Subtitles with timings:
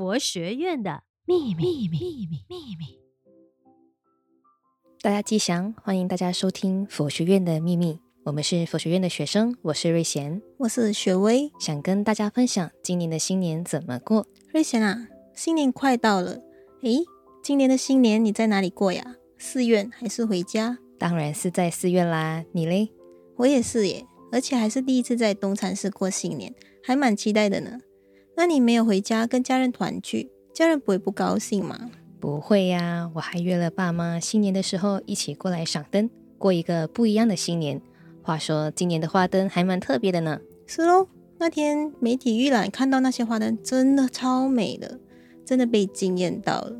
[0.00, 2.98] 佛学院的秘密秘密秘密。
[5.02, 8.00] 大家吉祥，欢迎大家收听佛学院的秘密。
[8.24, 14.26] 我们是佛学院的学生，我是瑞贤，我是雪薇，想跟大家分享今年的新年怎么过。
[14.54, 16.40] 瑞贤啊，新年快到了，
[16.80, 17.04] 诶，
[17.42, 19.16] 今年的新年你在哪里过呀？
[19.36, 20.78] 寺院还是回家？
[20.98, 22.90] 当然是在寺院啦，你嘞？
[23.36, 27.80] 我也是耶，而且还是第一次在东禅寺过新年，还蛮期待的呢。
[28.40, 31.90] 那你没有回家跟家人团聚，家人不会不高兴吗？
[32.18, 37.82] 不会呀，我还约了爸妈，新年的时候一起过来赏灯，过一个不一样的新年。
[38.22, 40.40] 话说今年的花灯还蛮特别的呢。
[40.66, 41.06] 是喽，
[41.36, 44.98] 那天媒体预览看到那些花灯，真的超美的，
[45.44, 46.72] 真的被惊艳到了。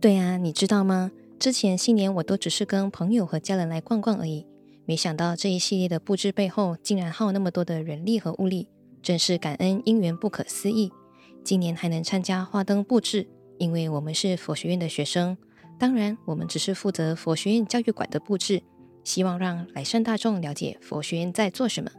[0.00, 1.10] 对啊，你知道吗？
[1.40, 4.46] 之前新年我都只是跟朋友和家人来逛逛而已，
[4.84, 8.68] 没想到这一系列的布置背后竟然耗那么多的人力和物力，
[9.02, 10.92] 真是感恩因缘不可思议。
[11.44, 13.26] 今年还能参加花灯布置，
[13.58, 15.36] 因为我们是佛学院的学生，
[15.78, 18.62] 当然我们只是负责佛学院教育馆的布置，
[19.04, 21.90] 希望让来生大众了解佛学院在做什么。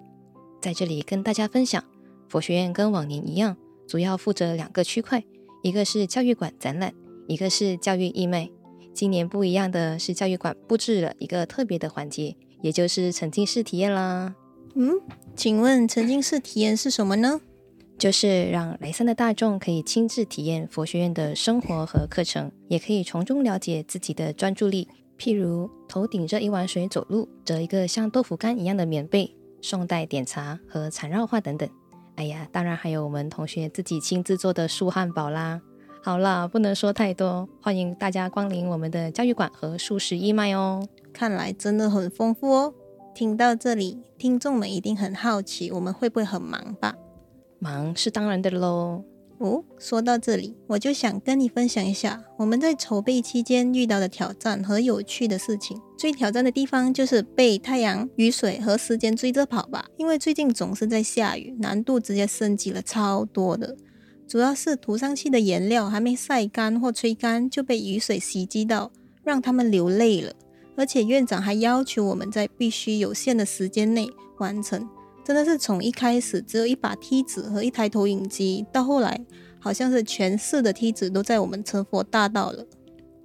[0.61, 1.83] 在这里跟大家分享，
[2.27, 5.23] 佛学院跟往年一样，主要负责两个区块，
[5.63, 6.93] 一个是教育馆展览，
[7.27, 8.49] 一个是教育义卖。
[8.93, 14.35] 今年不一样的是，教育馆布置了一个特别的环节，也就是沉浸式体验啦。
[14.75, 14.91] 嗯，
[15.35, 17.39] 请问沉浸式体验是什么呢？
[17.99, 24.87] 就是让来参的大众可以亲自体验佛学院的生活和课程，也可以从中了解自己的专注力。
[25.17, 31.69] 譬如头顶着一碗水走路，折一个像豆腐干一样的棉被，诵带点茶和禅绕画等等。
[32.15, 35.59] 哎呀，当然还有我们同学自己亲自做的素汉堡啦。
[36.01, 37.49] 好了，不能说太多。
[37.61, 40.87] 欢迎大家光临我们的教育馆和素食义卖哦。
[41.11, 42.73] 看来真的很丰富哦。
[43.13, 46.95] 听到这里，听众们一定很好奇，我们会不会很忙吧？
[47.59, 49.03] 忙是当然的喽。
[49.39, 55.79] 哦，说到这里，我就想跟你分享一下我们在筹备期间遇到的挑战和有趣的事情。
[55.97, 63.77] 最挑战的地方就是被太阳、雨水和时间追着跑吧，因为最近总是在下雨，难度直接升级了超多的。
[64.27, 68.91] 主要是涂上去的颜料还没晒干或吹干就被雨水袭击到，
[69.23, 70.33] 让他们流泪了。
[70.75, 74.87] 而且院长还要求我们在必须有限的时间内完成，
[75.29, 79.23] 真的是从一开始只有一把梯子和一台投影机，到后来
[79.59, 82.65] 好像是全市的梯子都在我们成佛大道了。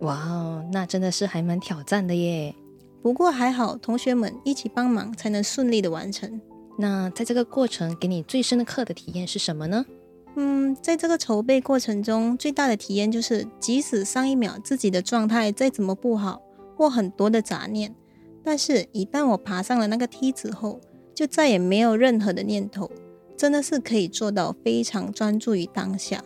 [0.00, 2.54] 哇哦，那真的是还蛮挑战的耶。
[3.02, 6.38] 不过还好，同学们一起帮忙才能顺利的完成。
[6.76, 9.86] 那在这个过程给你最深的刻的体验是什么呢？
[10.36, 16.42] 嗯，在这个筹备过程中，最大的体验就是，即使上一秒自己的状态再怎么不好，
[16.76, 17.94] 或很多的杂念，
[18.44, 20.78] 但是一旦我爬上了那个梯子后，
[21.14, 22.90] 就再也没有任何的念头，
[23.36, 26.22] 真的是可以做到非常专注于当下。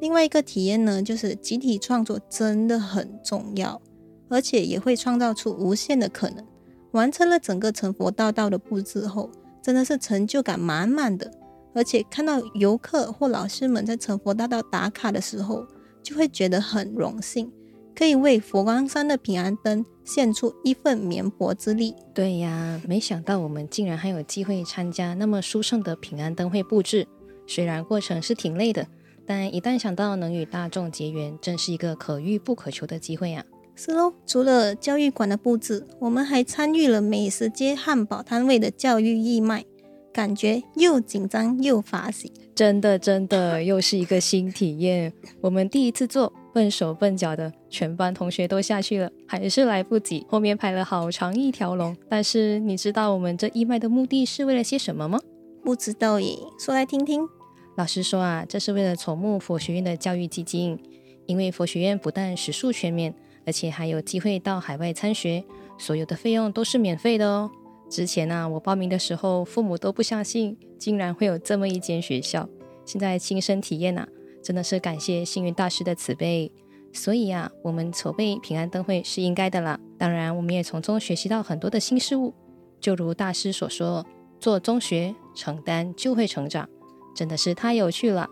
[0.00, 3.80] 另外一个体验呢，就是集体创作真的很重要，
[4.28, 6.44] 而且也会创造出无限的可能。
[6.92, 9.30] 完成了整个成佛大道的布置后，
[9.62, 11.30] 真的是成就感满满的。
[11.74, 15.66] 而且看到游客或老师们在成佛大道打卡的时候，
[16.02, 17.52] 就会觉得很荣幸，
[17.96, 21.94] 可以为佛光山的平安灯献出一份绵薄之力。
[22.12, 27.08] 对呀，没想到我们竟然还有机会参加那么殊胜的平安灯会布置。
[27.46, 28.86] 虽然过程是挺累的，
[29.24, 33.42] 但一旦想到能与大众结缘，真是一个可遇不可求的机会啊！
[33.74, 39.64] 是喽，除了教育馆的布置，我们还参与了美食街汉堡摊位的教育义卖。
[40.12, 45.12] 感觉又紧张又发喜，真的真的又是一个新体验。
[45.42, 51.94] 我们第一次做，笨手笨脚的，全班同学都下去了，还是来不及，后面排了好长一条龙。
[52.08, 55.20] 但是你知道我们这义卖的目的是为了些什么吗？
[55.62, 57.28] 不知道耶，说来听听。
[57.76, 60.78] 老师说啊，这是为了筹募佛学院的教育基金，
[61.26, 65.44] 因为佛学院不但食宿全免，而且还有机会到海外参学，
[65.76, 67.50] 所有的费用都是免费的哦。
[67.90, 72.48] 之前啊，我报名的时候，父母都不相信，竟然会有这么一间学校。
[72.86, 74.08] 现在亲身体验啊，
[74.46, 76.52] 真的是感谢幸运大师的慈悲。
[76.92, 79.76] 所以啊，我们筹备平安灯会是应该的啦。
[79.98, 82.32] 当然，我们也从中学习到很多的新事物。
[82.80, 84.06] 就如大师所说，
[84.38, 86.68] 做中学，承担就会成长，
[87.12, 88.28] 真的是太有趣了。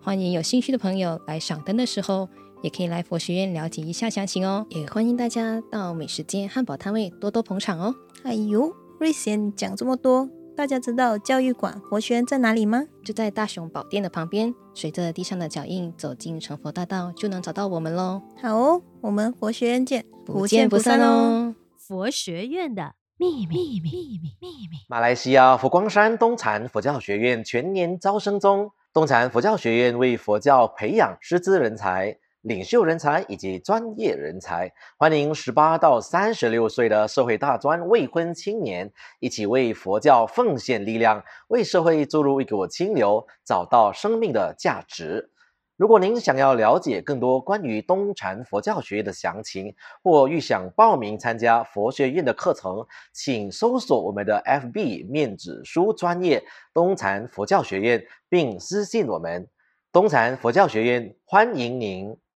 [0.00, 2.26] 欢迎有兴趣的朋友来赏灯的时候，
[2.62, 4.66] 也可以来佛学院了解一下详情哦。
[4.70, 7.94] 也欢迎大家到美食街汉堡摊位多多捧场哦。
[8.22, 8.74] 哎呦！
[8.98, 10.28] 瑞贤讲这么多，
[10.58, 12.82] 大家知道教育馆佛学院在哪里吗？
[13.04, 18.20] 就在大雄宝殿的旁边，随着地上的脚印走进成佛大道，就能找到我们喽。
[18.42, 21.54] 好哦，我们佛学院见，不见不散哦。
[21.76, 24.76] 佛学院的秘密秘密秘密秘密。
[24.88, 28.72] 马来西亚佛光山东禅佛教学院全年招生中。
[28.92, 45.30] 东禅佛教学院为佛教培养师资人才、领袖人才以及专业人才，欢迎十八到三十六岁的社会大专未婚青年一起为佛教奉献力量，为社会注入一股清流，找到生命的价值。
[45.76, 56.42] 如果您想要了解更多关于东禅佛教学院的详情，或欲想报名参加佛学院的课程，请搜索我们的 FB 面子书专业
[56.72, 59.48] 东禅佛教学院，并私信我们。
[59.90, 62.16] 东禅佛教学院欢迎您。